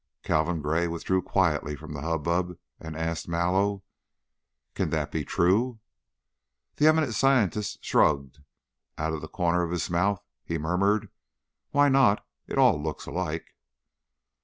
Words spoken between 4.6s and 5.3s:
"Can that be